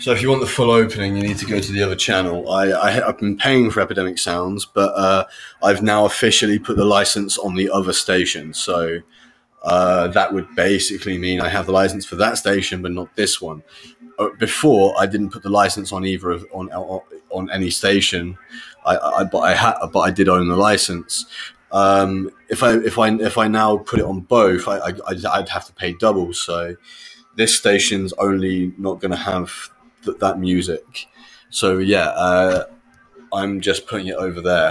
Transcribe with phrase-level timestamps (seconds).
[0.00, 2.50] So if you want the full opening, you need to go to the other channel.
[2.50, 5.26] I, I have been paying for Epidemic Sounds, but uh,
[5.62, 8.54] I've now officially put the license on the other station.
[8.54, 9.00] So
[9.62, 13.42] uh, that would basically mean I have the license for that station, but not this
[13.42, 13.62] one.
[14.18, 16.70] Uh, before, I didn't put the license on either of, on,
[17.28, 18.38] on any station.
[18.86, 21.26] I, I but I had but I did own the license.
[21.72, 24.92] Um, if I if I if I now put it on both, I, I
[25.30, 26.32] I'd have to pay double.
[26.32, 26.76] So
[27.36, 29.70] this station's only not going to have
[30.04, 31.06] th- that music.
[31.50, 32.64] So yeah, uh,
[33.32, 34.68] I'm just putting it over there.